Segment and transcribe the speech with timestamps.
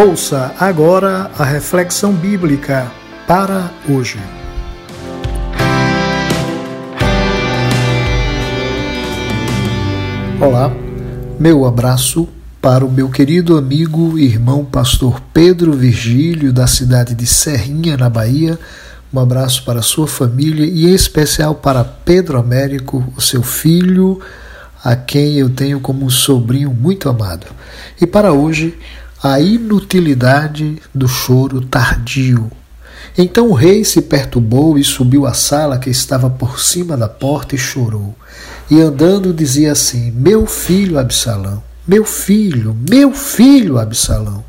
[0.00, 2.88] Ouça agora a reflexão bíblica
[3.26, 4.16] para hoje.
[10.40, 10.70] Olá,
[11.36, 12.28] meu abraço
[12.62, 18.08] para o meu querido amigo e irmão pastor Pedro Virgílio, da cidade de Serrinha, na
[18.08, 18.56] Bahia.
[19.12, 24.20] Um abraço para sua família e em especial para Pedro Américo, o seu filho,
[24.84, 27.48] a quem eu tenho como um sobrinho muito amado.
[28.00, 28.78] E para hoje,
[29.22, 32.50] a inutilidade do choro tardio.
[33.16, 37.56] Então o rei se perturbou e subiu à sala que estava por cima da porta
[37.56, 38.14] e chorou.
[38.70, 44.44] E andando dizia assim: Meu filho Absalão, meu filho, meu filho Absalão,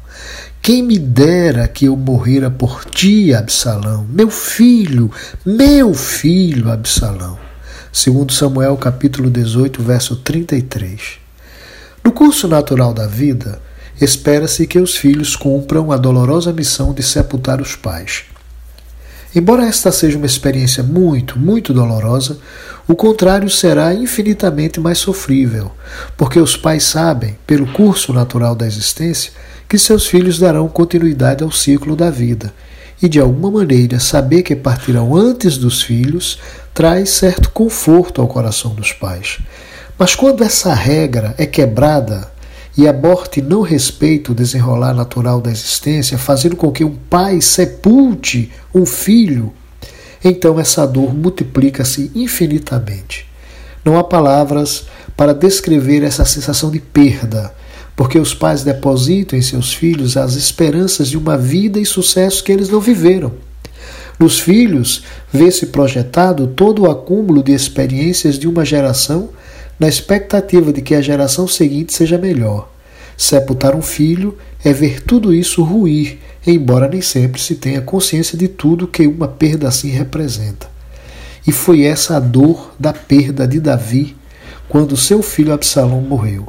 [0.61, 5.09] quem me dera que eu morrera por ti, Absalão, meu filho,
[5.43, 7.39] meu filho Absalão.
[7.91, 11.17] Segundo Samuel capítulo 18, verso 33.
[12.03, 13.59] No curso natural da vida,
[13.99, 18.23] espera-se que os filhos cumpram a dolorosa missão de sepultar os pais.
[19.35, 22.39] Embora esta seja uma experiência muito, muito dolorosa,
[22.87, 25.71] o contrário será infinitamente mais sofrível,
[26.17, 29.31] porque os pais sabem, pelo curso natural da existência,
[29.67, 32.51] que seus filhos darão continuidade ao ciclo da vida,
[32.99, 36.39] e de alguma maneira saber que partirão antes dos filhos
[36.73, 39.37] traz certo conforto ao coração dos pais.
[39.97, 42.31] Mas quando essa regra é quebrada
[42.79, 47.41] e a morte não respeita o desenrolar natural da existência, fazendo com que um pai
[47.41, 49.51] sepulte um filho,
[50.23, 53.27] então essa dor multiplica-se infinitamente.
[53.83, 54.85] Não há palavras
[55.17, 57.53] para descrever essa sensação de perda,
[57.97, 62.49] porque os pais depositam em seus filhos as esperanças de uma vida e sucesso que
[62.49, 63.33] eles não viveram.
[64.17, 69.31] Nos filhos, vê-se projetado todo o acúmulo de experiências de uma geração
[69.79, 72.69] na expectativa de que a geração seguinte seja melhor.
[73.15, 78.47] Sepultar um filho é ver tudo isso ruir, embora nem sempre se tenha consciência de
[78.47, 80.67] tudo que uma perda assim representa.
[81.47, 84.15] E foi essa a dor da perda de Davi
[84.67, 86.47] quando seu filho Absalão morreu.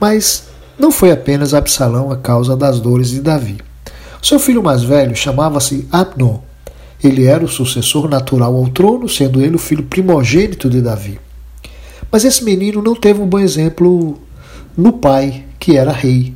[0.00, 0.44] Mas
[0.78, 3.58] não foi apenas Absalão a causa das dores de Davi.
[4.22, 6.40] Seu filho mais velho chamava-se Abnon.
[7.02, 11.18] Ele era o sucessor natural ao trono, sendo ele o filho primogênito de Davi.
[12.10, 14.18] Mas esse menino não teve um bom exemplo
[14.76, 16.34] no pai, que era rei.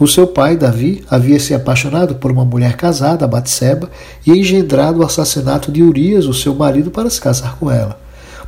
[0.00, 3.88] O seu pai, Davi, havia se apaixonado por uma mulher casada, Batseba,
[4.26, 8.01] e engendrado o assassinato de Urias, o seu marido, para se casar com ela.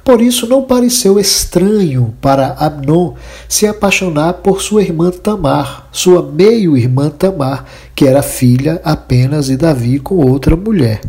[0.05, 3.15] Por isso não pareceu estranho para Abnon
[3.49, 9.99] se apaixonar por sua irmã Tamar, sua meio-irmã Tamar, que era filha apenas de Davi
[9.99, 11.01] com outra mulher.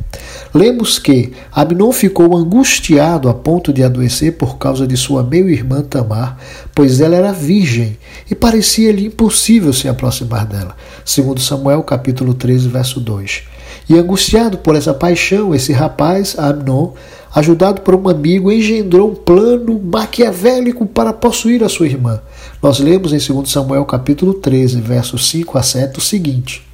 [0.53, 6.37] Lemos que Abnon ficou angustiado a ponto de adoecer por causa de sua meio-irmã Tamar,
[6.73, 7.97] pois ela era virgem
[8.31, 10.73] e parecia-lhe impossível se aproximar dela.
[11.03, 13.43] Segundo Samuel capítulo 13, verso 2.
[13.89, 16.93] E angustiado por essa paixão, esse rapaz, Amnon,
[17.35, 22.21] ajudado por um amigo, engendrou um plano maquiavélico para possuir a sua irmã.
[22.63, 26.65] Nós lemos em 2 Samuel capítulo 13, versos 5 a 7 o seguinte: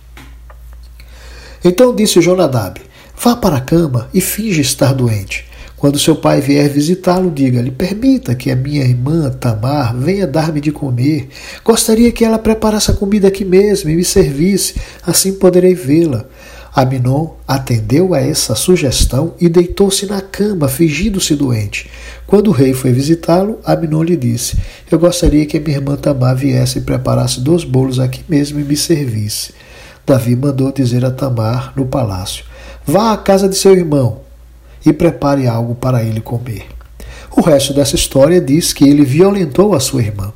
[1.66, 2.80] Então disse Jonadab:
[3.18, 5.50] Vá para a cama e finge estar doente.
[5.76, 10.72] Quando seu pai vier visitá-lo, diga-lhe: Permita que a minha irmã Tamar venha dar-me de
[10.72, 11.28] comer.
[11.66, 16.28] Gostaria que ela preparasse a comida aqui mesmo e me servisse, assim poderei vê-la.
[16.74, 21.90] Aminon atendeu a essa sugestão e deitou-se na cama, fingindo-se doente.
[22.26, 24.58] Quando o rei foi visitá-lo, Aminon lhe disse:
[24.90, 28.78] Eu gostaria que minha irmã Tamar viesse e preparasse dois bolos aqui mesmo e me
[28.78, 29.54] servisse.
[30.06, 32.46] Davi mandou dizer a Tamar no palácio:
[32.86, 34.22] Vá à casa de seu irmão
[34.86, 36.68] e prepare algo para ele comer.
[37.36, 40.32] O resto dessa história diz que ele violentou a sua irmã.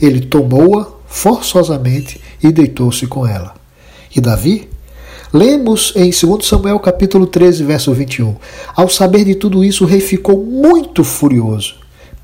[0.00, 3.54] Ele tomou-a forçosamente e deitou-se com ela.
[4.14, 4.68] E Davi
[5.30, 8.34] Lemos em 2 Samuel capítulo 13, verso 21.
[8.74, 11.74] Ao saber de tudo isso, o rei ficou muito furioso.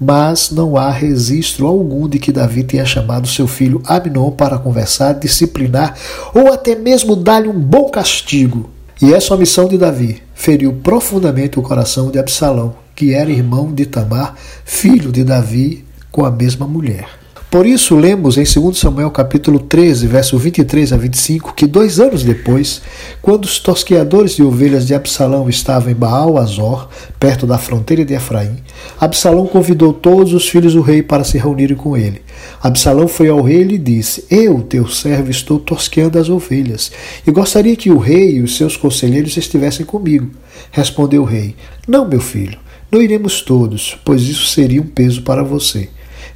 [0.01, 5.13] Mas não há registro algum de que Davi tenha chamado seu filho Abnon para conversar,
[5.13, 5.95] disciplinar
[6.35, 8.71] ou até mesmo dar-lhe um bom castigo.
[9.03, 13.85] E essa omissão de Davi feriu profundamente o coração de Absalão, que era irmão de
[13.85, 14.35] Tamar,
[14.65, 17.24] filho de Davi, com a mesma mulher.
[17.55, 22.25] Por isso, lemos em 2 Samuel capítulo 13, verso 23 a 25, que dois anos
[22.25, 22.83] depois,
[23.23, 26.89] quando os tosqueadores de ovelhas de Absalão estavam em Baal Azor,
[27.21, 28.57] perto da fronteira de Efraim,
[29.01, 32.23] Absalão convidou todos os filhos do rei para se reunirem com ele.
[32.61, 36.91] Absalão foi ao rei e lhe disse: Eu, teu servo, estou tosqueando as ovelhas,
[37.25, 40.29] e gostaria que o rei e os seus conselheiros estivessem comigo.
[40.73, 41.55] Respondeu o rei:
[41.87, 42.59] Não, meu filho,
[42.91, 45.89] não iremos todos, pois isso seria um peso para você.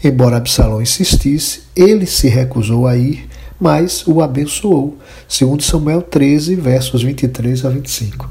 [0.03, 3.29] Embora Absalão insistisse, ele se recusou a ir,
[3.61, 4.97] mas o abençoou.
[5.27, 8.31] Segundo Samuel 13, versos 23 a 25.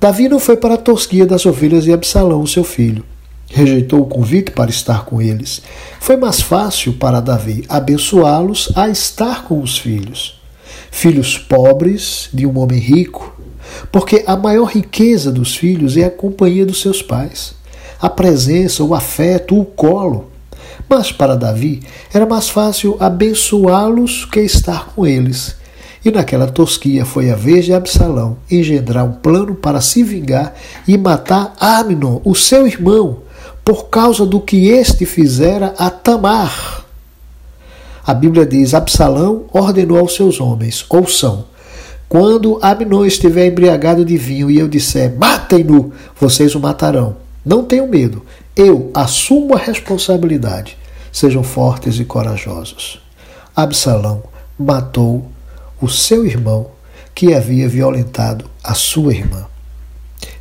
[0.00, 3.04] Davi não foi para a tosquia das ovelhas de Absalão, seu filho.
[3.50, 5.62] Rejeitou o convite para estar com eles.
[6.00, 10.40] Foi mais fácil para Davi abençoá-los a estar com os filhos.
[10.90, 13.36] Filhos pobres de um homem rico,
[13.90, 17.54] porque a maior riqueza dos filhos é a companhia dos seus pais,
[18.00, 20.30] a presença, o afeto, o colo.
[20.88, 21.82] Mas para Davi
[22.12, 25.56] era mais fácil abençoá-los que estar com eles.
[26.04, 30.54] E naquela tosquia foi a vez de Absalão engendrar um plano para se vingar
[30.86, 33.18] e matar Amnon, o seu irmão,
[33.62, 36.86] por causa do que este fizera a Tamar.
[38.06, 41.44] A Bíblia diz: Absalão ordenou aos seus homens: ouçam,
[42.08, 47.16] quando Amnon estiver embriagado de vinho e eu disser: matem-no, vocês o matarão.
[47.44, 48.24] Não tenham medo,
[48.56, 50.77] eu assumo a responsabilidade.
[51.12, 53.00] Sejam fortes e corajosos.
[53.54, 54.22] Absalão
[54.58, 55.26] matou
[55.80, 56.70] o seu irmão
[57.14, 59.46] que havia violentado a sua irmã.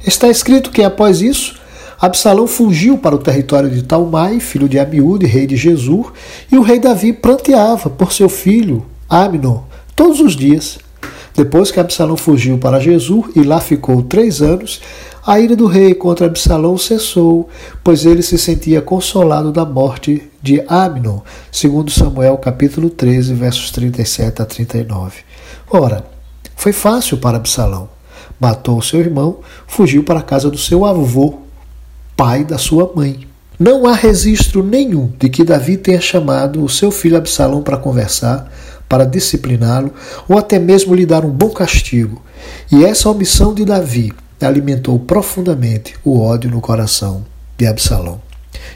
[0.05, 1.55] Está escrito que após isso,
[1.99, 6.07] Absalão fugiu para o território de Talmai, filho de Amiúde, rei de Jesus,
[6.51, 9.63] e o rei Davi pranteava por seu filho, Amnon,
[9.95, 10.77] todos os dias.
[11.35, 14.79] Depois que Absalão fugiu para Jesus e lá ficou três anos,
[15.27, 17.49] a ira do rei contra Absalão cessou,
[17.83, 21.19] pois ele se sentia consolado da morte de Amnon,
[21.51, 25.15] segundo Samuel capítulo 13, versos 37 a 39.
[25.69, 26.05] Ora,
[26.55, 27.89] foi fácil para Absalão.
[28.39, 31.39] Matou seu irmão, fugiu para a casa do seu avô,
[32.15, 33.27] pai da sua mãe.
[33.59, 38.49] Não há registro nenhum de que Davi tenha chamado o seu filho Absalão para conversar,
[38.87, 39.91] para discipliná-lo
[40.25, 42.21] ou até mesmo lhe dar um bom castigo.
[42.71, 44.13] E essa omissão de Davi
[44.45, 47.25] alimentou profundamente o ódio no coração
[47.57, 48.21] de Absalão.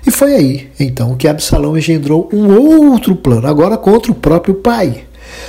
[0.05, 5.05] E foi aí, então, que Absalão engendrou um outro plano, agora contra o próprio pai.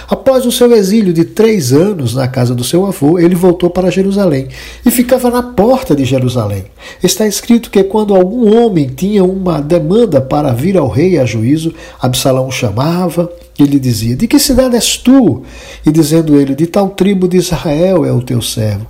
[0.09, 3.91] Após o seu exílio de três anos na casa do seu avô, ele voltou para
[3.91, 4.49] Jerusalém
[4.85, 6.65] e ficava na porta de Jerusalém.
[7.03, 11.75] Está escrito que quando algum homem tinha uma demanda para vir ao rei a juízo,
[12.01, 15.43] Absalão o chamava e lhe dizia: De que cidade és tu?
[15.85, 18.87] E dizendo ele: De tal tribo de Israel é o teu servo.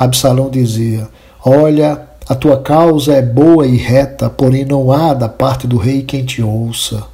[0.00, 1.06] Absalão dizia:
[1.44, 6.00] Olha, a tua causa é boa e reta, porém não há da parte do rei
[6.00, 7.04] quem te ouça.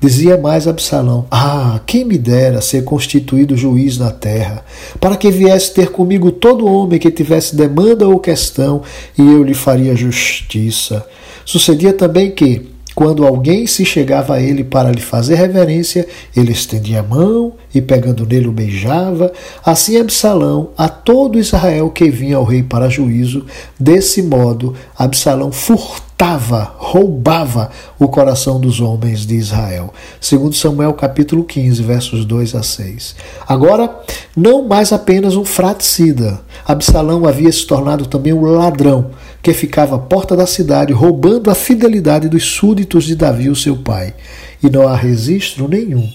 [0.00, 4.64] Dizia mais Absalão: Ah, quem me dera ser constituído juiz na terra,
[5.00, 8.82] para que viesse ter comigo todo homem que tivesse demanda ou questão,
[9.18, 11.04] e eu lhe faria justiça.
[11.44, 12.68] Sucedia também que,
[12.98, 16.04] quando alguém se chegava a ele para lhe fazer reverência,
[16.36, 19.32] ele estendia a mão e, pegando nele, o beijava.
[19.64, 23.46] Assim, Absalão, a todo Israel que vinha ao rei para juízo,
[23.78, 29.94] desse modo, Absalão furtava, roubava o coração dos homens de Israel.
[30.20, 33.14] Segundo Samuel capítulo 15, versos 2 a 6.
[33.46, 33.96] Agora,
[34.36, 36.40] não mais apenas um fraticida.
[36.66, 39.12] Absalão havia se tornado também um ladrão
[39.42, 43.76] que ficava à porta da cidade, roubando a fidelidade dos súditos de Davi, o seu
[43.76, 44.14] pai.
[44.62, 46.08] E não há registro nenhum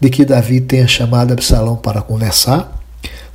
[0.00, 2.80] de que Davi tenha chamado Absalão para conversar,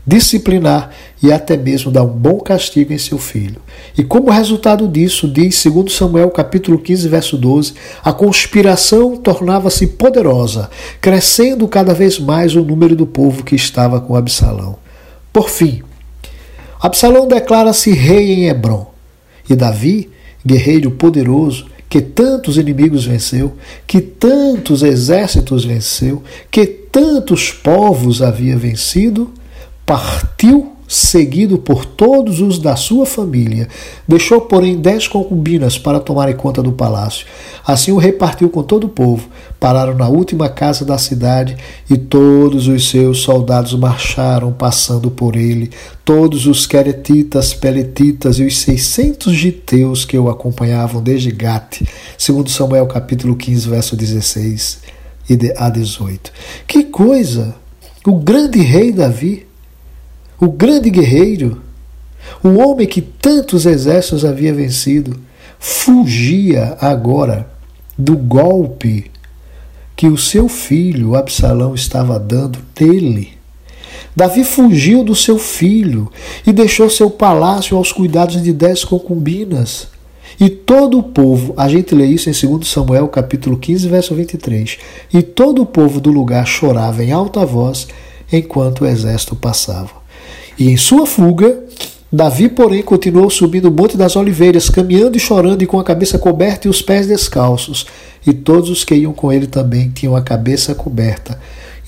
[0.06, 0.92] disciplinar
[1.22, 3.62] e até mesmo dar um bom castigo em seu filho.
[3.98, 7.74] E como resultado disso, diz 2 Samuel capítulo 15, verso 12,
[8.04, 10.70] a conspiração tornava-se poderosa,
[11.00, 14.78] crescendo cada vez mais o número do povo que estava com Absalão.
[15.32, 15.84] Por fim,
[16.80, 18.97] Absalão declara-se rei em Hebron.
[19.50, 20.10] E Davi,
[20.46, 23.54] guerreiro poderoso, que tantos inimigos venceu,
[23.86, 29.32] que tantos exércitos venceu, que tantos povos havia vencido,
[29.86, 33.68] partiu seguido por todos os da sua família.
[34.08, 37.26] Deixou, porém, dez concubinas para tomarem conta do palácio.
[37.66, 39.28] Assim o repartiu com todo o povo.
[39.60, 41.58] Pararam na última casa da cidade
[41.90, 45.72] e todos os seus soldados marcharam, passando por ele.
[46.06, 51.82] Todos os queretitas, peletitas e os seiscentos giteus que o acompanhavam desde Gate.
[52.18, 54.80] Segundo Samuel capítulo 15, verso 16
[55.58, 56.32] a 18.
[56.66, 57.56] Que coisa!
[58.06, 59.47] O grande rei Davi
[60.40, 61.62] o grande guerreiro,
[62.44, 65.20] o homem que tantos exércitos havia vencido,
[65.60, 67.50] fugia agora
[67.98, 69.10] do golpe
[69.96, 73.36] que o seu filho Absalão estava dando nele.
[74.16, 76.12] Davi fugiu do seu filho
[76.46, 79.88] e deixou seu palácio aos cuidados de dez concubinas.
[80.40, 84.78] E todo o povo, a gente lê isso em 2 Samuel capítulo 15, verso 23,
[85.12, 87.88] e todo o povo do lugar chorava em alta voz
[88.32, 90.07] enquanto o exército passava.
[90.58, 91.64] E em sua fuga,
[92.12, 96.18] Davi, porém, continuou subindo o Monte das Oliveiras, caminhando e chorando e com a cabeça
[96.18, 97.86] coberta e os pés descalços.
[98.26, 101.40] E todos os que iam com ele também tinham a cabeça coberta.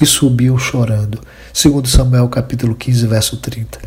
[0.01, 1.19] e subiam chorando.
[1.53, 3.79] Segundo Samuel capítulo 15, verso 30.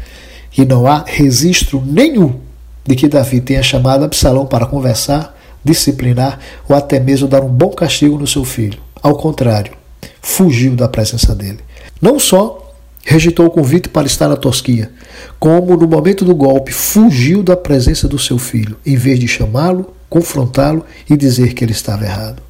[0.59, 2.39] E não há registro nenhum
[2.85, 5.35] de que Davi tenha chamado Absalão para conversar,
[5.65, 8.79] disciplinar ou até mesmo dar um bom castigo no seu filho.
[9.03, 9.73] Ao contrário,
[10.21, 11.61] fugiu da presença dele.
[12.01, 12.62] Não só
[13.05, 14.91] rejeitou o convite para estar na Tosquia,
[15.39, 19.93] como no momento do golpe fugiu da presença do seu filho, em vez de chamá-lo,
[20.09, 22.43] confrontá-lo e dizer que ele estava errado.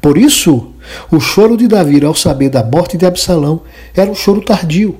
[0.00, 0.72] Por isso,
[1.10, 3.62] o choro de Davi ao saber da morte de Absalão
[3.94, 4.96] era um choro tardio,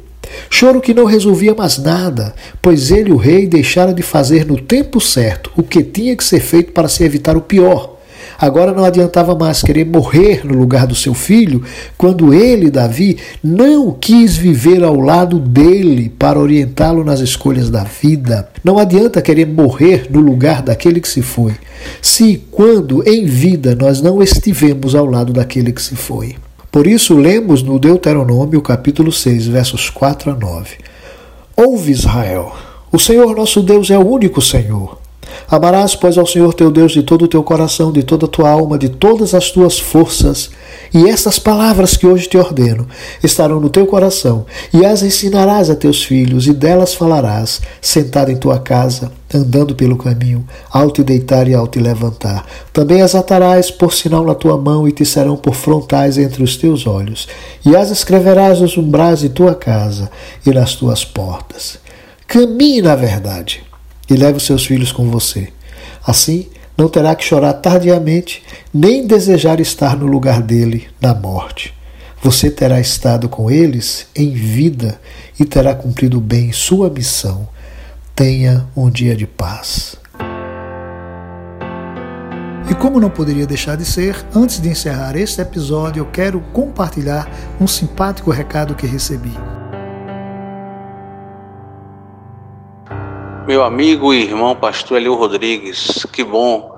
[0.51, 5.01] choro que não resolvia mais nada, pois ele, o rei, deixara de fazer no tempo
[5.01, 7.98] certo o que tinha que ser feito para se evitar o pior
[8.41, 11.65] Agora não adiantava mais querer morrer no lugar do seu filho,
[11.97, 18.49] quando ele, Davi, não quis viver ao lado dele para orientá-lo nas escolhas da vida.
[18.63, 21.55] Não adianta querer morrer no lugar daquele que se foi,
[22.01, 26.37] se quando em vida nós não estivemos ao lado daquele que se foi.
[26.71, 30.77] Por isso, lemos no Deuteronômio, capítulo 6, versos 4 a 9.
[31.57, 32.53] Ouve Israel,
[32.93, 34.98] o Senhor nosso Deus é o único Senhor.
[35.51, 38.51] Amarás, pois, ao Senhor teu Deus de todo o teu coração, de toda a tua
[38.51, 40.51] alma, de todas as tuas forças.
[40.93, 42.87] E estas palavras que hoje te ordeno
[43.25, 48.37] estarão no teu coração, e as ensinarás a teus filhos, e delas falarás, sentado em
[48.37, 52.45] tua casa, andando pelo caminho, ao te deitar e ao te levantar.
[52.71, 56.59] Também as atarás por sinal na tua mão, e te serão por frontais entre os
[56.59, 57.27] teus olhos,
[57.65, 60.11] e as escreverás nos umbrais de tua casa
[60.45, 61.79] e nas tuas portas.
[62.27, 63.67] Caminhe na verdade
[64.09, 65.49] e leve os seus filhos com você.
[66.07, 71.75] Assim, não terá que chorar tardiamente, nem desejar estar no lugar dele na morte.
[72.23, 75.01] Você terá estado com eles em vida
[75.39, 77.49] e terá cumprido bem sua missão.
[78.15, 79.97] Tenha um dia de paz.
[82.71, 87.57] E como não poderia deixar de ser, antes de encerrar este episódio, eu quero compartilhar
[87.61, 89.33] um simpático recado que recebi.
[93.49, 96.71] Meu amigo e irmão pastor Elio Rodrigues, que bom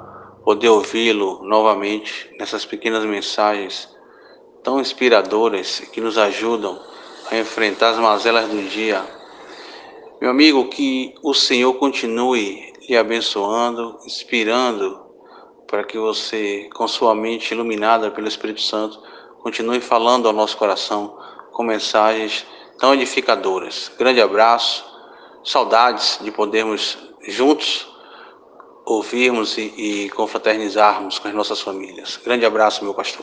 [0.44, 3.88] poder ouvi-lo novamente nessas pequenas mensagens
[4.62, 6.80] tão inspiradoras que nos ajudam
[7.28, 9.04] a enfrentar as mazelas do dia.
[10.20, 14.96] Meu amigo, que o Senhor continue lhe abençoando, inspirando
[15.66, 19.02] para que você, com sua mente iluminada pelo Espírito Santo,
[19.42, 21.18] continue falando ao nosso coração
[21.50, 22.46] com mensagens
[22.78, 23.90] tão edificadoras.
[23.98, 24.88] Grande abraço
[25.44, 27.88] saudades de podermos juntos
[28.84, 32.18] ouvirmos e, e confraternizarmos com as nossas famílias.
[32.24, 33.22] Grande abraço, meu pastor.